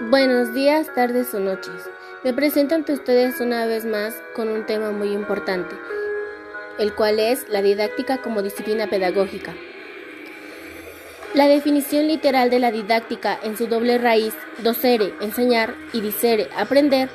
Buenos 0.00 0.52
días, 0.52 0.92
tardes 0.92 1.32
o 1.34 1.38
noches. 1.38 1.88
Me 2.24 2.34
presento 2.34 2.74
ante 2.74 2.92
ustedes 2.92 3.40
una 3.40 3.64
vez 3.64 3.84
más 3.84 4.12
con 4.34 4.48
un 4.48 4.66
tema 4.66 4.90
muy 4.90 5.12
importante, 5.12 5.76
el 6.80 6.92
cual 6.96 7.20
es 7.20 7.48
la 7.48 7.62
didáctica 7.62 8.20
como 8.20 8.42
disciplina 8.42 8.88
pedagógica. 8.88 9.54
La 11.32 11.46
definición 11.46 12.08
literal 12.08 12.50
de 12.50 12.58
la 12.58 12.72
didáctica 12.72 13.38
en 13.40 13.56
su 13.56 13.68
doble 13.68 13.98
raíz, 13.98 14.34
docere, 14.64 15.14
enseñar, 15.20 15.76
y 15.92 16.00
dicere, 16.00 16.48
aprender, 16.56 17.08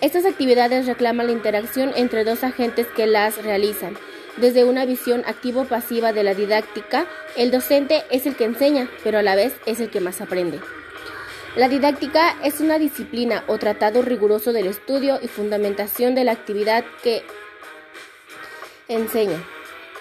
estas 0.00 0.24
actividades 0.24 0.86
reclaman 0.86 1.26
la 1.26 1.32
interacción 1.32 1.92
entre 1.96 2.24
dos 2.24 2.44
agentes 2.44 2.86
que 2.96 3.06
las 3.06 3.44
realizan. 3.44 3.94
Desde 4.38 4.64
una 4.64 4.86
visión 4.86 5.22
activo-pasiva 5.26 6.14
de 6.14 6.24
la 6.24 6.32
didáctica, 6.32 7.06
el 7.36 7.50
docente 7.50 8.04
es 8.10 8.24
el 8.24 8.36
que 8.36 8.44
enseña, 8.44 8.88
pero 9.04 9.18
a 9.18 9.22
la 9.22 9.34
vez 9.34 9.52
es 9.66 9.80
el 9.80 9.90
que 9.90 10.00
más 10.00 10.22
aprende. 10.22 10.60
La 11.56 11.68
didáctica 11.68 12.36
es 12.44 12.60
una 12.60 12.78
disciplina 12.78 13.42
o 13.48 13.58
tratado 13.58 14.02
riguroso 14.02 14.52
del 14.52 14.68
estudio 14.68 15.18
y 15.20 15.26
fundamentación 15.26 16.14
de 16.14 16.22
la 16.22 16.30
actividad 16.30 16.84
que 17.02 17.24
enseña, 18.86 19.42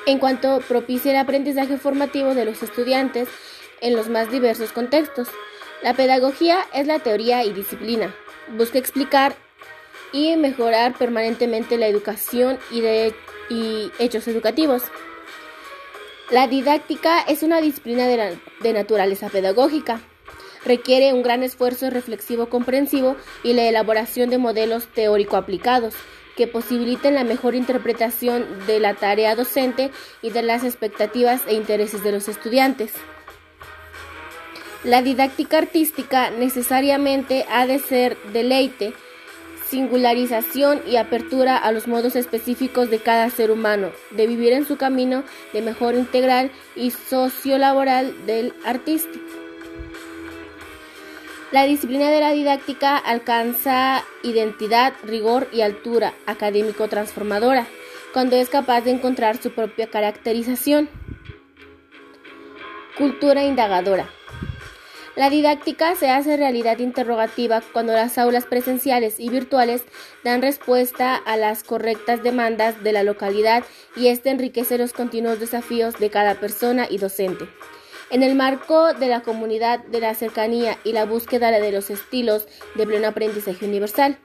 en 0.05 0.19
cuanto 0.19 0.59
propicia 0.67 1.11
el 1.11 1.17
aprendizaje 1.17 1.77
formativo 1.77 2.35
de 2.35 2.45
los 2.45 2.61
estudiantes 2.61 3.27
en 3.81 3.95
los 3.95 4.09
más 4.09 4.29
diversos 4.29 4.71
contextos. 4.71 5.27
La 5.81 5.95
pedagogía 5.95 6.59
es 6.71 6.85
la 6.85 6.99
teoría 6.99 7.43
y 7.43 7.51
disciplina. 7.51 8.13
Busca 8.55 8.77
explicar 8.77 9.35
y 10.11 10.35
mejorar 10.37 10.95
permanentemente 10.99 11.79
la 11.79 11.87
educación 11.87 12.59
y, 12.69 13.91
hechos 13.97 14.27
educativos. 14.27 14.83
La 16.29 16.47
didáctica 16.47 17.21
es 17.21 17.41
una 17.41 17.59
disciplina 17.59 18.05
de 18.05 18.73
naturaleza 18.73 19.29
pedagógica 19.29 19.99
requiere 20.65 21.13
un 21.13 21.23
gran 21.23 21.43
esfuerzo 21.43 21.89
reflexivo 21.89 22.49
comprensivo 22.49 23.15
y 23.43 23.53
la 23.53 23.63
elaboración 23.63 24.29
de 24.29 24.37
modelos 24.37 24.87
teórico 24.87 25.37
aplicados 25.37 25.93
que 26.35 26.47
posibiliten 26.47 27.15
la 27.15 27.25
mejor 27.25 27.53
interpretación 27.53 28.45
de 28.65 28.79
la 28.79 28.93
tarea 28.93 29.35
docente 29.35 29.91
y 30.21 30.29
de 30.29 30.41
las 30.41 30.63
expectativas 30.63 31.41
e 31.47 31.53
intereses 31.53 32.01
de 32.01 32.13
los 32.13 32.29
estudiantes. 32.29 32.93
La 34.85 35.01
didáctica 35.01 35.57
artística 35.57 36.29
necesariamente 36.31 37.45
ha 37.51 37.67
de 37.67 37.79
ser 37.79 38.17
deleite, 38.31 38.93
singularización 39.69 40.81
y 40.87 40.95
apertura 40.95 41.57
a 41.57 41.73
los 41.73 41.89
modos 41.89 42.15
específicos 42.15 42.89
de 42.89 42.99
cada 42.99 43.29
ser 43.29 43.51
humano, 43.51 43.91
de 44.11 44.25
vivir 44.25 44.53
en 44.53 44.65
su 44.65 44.77
camino 44.77 45.25
de 45.51 45.61
mejor 45.61 45.95
integral 45.95 46.51
y 46.77 46.91
sociolaboral 46.91 48.25
del 48.25 48.53
artista. 48.63 49.19
La 51.51 51.65
disciplina 51.65 52.11
de 52.11 52.19
la 52.19 52.31
didáctica 52.31 52.95
alcanza 52.95 54.03
identidad, 54.21 54.93
rigor 55.03 55.47
y 55.51 55.61
altura 55.61 56.13
académico 56.27 56.87
transformadora 56.87 57.65
cuando 58.13 58.35
es 58.35 58.49
capaz 58.49 58.81
de 58.81 58.91
encontrar 58.91 59.41
su 59.41 59.51
propia 59.51 59.87
caracterización. 59.87 60.89
Cultura 62.99 63.45
indagadora. 63.45 64.07
La 65.15 65.31
didáctica 65.31 65.95
se 65.95 66.11
hace 66.11 66.37
realidad 66.37 66.77
interrogativa 66.77 67.63
cuando 67.73 67.93
las 67.93 68.19
aulas 68.19 68.45
presenciales 68.45 69.19
y 69.19 69.29
virtuales 69.29 69.81
dan 70.23 70.43
respuesta 70.43 71.15
a 71.15 71.35
las 71.35 71.63
correctas 71.63 72.21
demandas 72.21 72.83
de 72.83 72.93
la 72.93 73.01
localidad 73.01 73.63
y 73.95 74.09
éste 74.09 74.29
enriquece 74.29 74.77
los 74.77 74.93
continuos 74.93 75.39
desafíos 75.39 75.97
de 75.97 76.11
cada 76.11 76.35
persona 76.35 76.85
y 76.87 76.99
docente. 76.99 77.49
En 78.11 78.23
el 78.23 78.33
marco 78.33 78.93
de 78.93 79.07
la 79.07 79.21
comunidad 79.21 79.79
de 79.85 79.99
la 79.99 80.15
cercanía 80.15 80.77
y 80.83 80.93
la 80.93 81.05
búsqueda 81.05 81.51
de 81.51 81.71
los 81.71 81.91
estilos 81.91 82.47
de 82.73 82.87
pleno 82.87 83.07
aprendizaje 83.07 83.65
universal. 83.65 84.17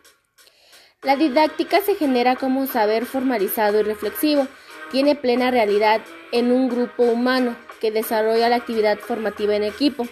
La 1.02 1.16
didáctica 1.16 1.82
se 1.82 1.94
genera 1.94 2.34
como 2.34 2.60
un 2.60 2.66
saber 2.66 3.04
formalizado 3.04 3.80
y 3.80 3.82
reflexivo. 3.82 4.46
Tiene 4.90 5.14
plena 5.16 5.50
realidad 5.50 6.00
en 6.32 6.50
un 6.50 6.70
grupo 6.70 7.02
humano 7.02 7.56
que 7.78 7.90
desarrolla 7.90 8.48
la 8.48 8.56
actividad 8.56 8.98
formativa 8.98 9.54
en 9.54 9.64
equipo. 9.64 10.08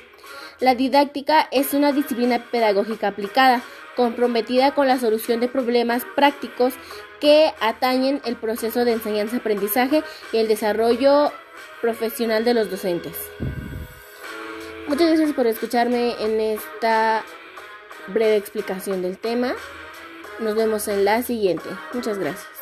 La 0.61 0.75
didáctica 0.75 1.49
es 1.51 1.73
una 1.73 1.93
disciplina 1.93 2.45
pedagógica 2.51 3.09
aplicada, 3.09 3.63
comprometida 3.97 4.75
con 4.75 4.87
la 4.87 4.99
solución 4.99 5.41
de 5.41 5.49
problemas 5.49 6.05
prácticos 6.15 6.75
que 7.21 7.55
atañen 7.61 8.21
el 8.27 8.37
proceso 8.37 8.85
de 8.85 8.93
enseñanza-aprendizaje 8.93 10.03
y 10.33 10.37
el 10.37 10.49
desarrollo 10.49 11.33
profesional 11.81 12.45
de 12.45 12.55
los 12.55 12.71
docentes. 12.71 13.17
Muchas 14.89 15.09
gracias 15.09 15.33
por 15.33 15.47
escucharme 15.47 16.15
en 16.21 16.41
esta 16.41 17.25
breve 18.09 18.37
explicación 18.37 19.03
del 19.03 19.17
tema. 19.17 19.55
Nos 20.41 20.57
vemos 20.57 20.89
en 20.89 21.05
la 21.05 21.23
siguiente. 21.23 21.69
Muchas 21.95 22.19
gracias. 22.19 22.62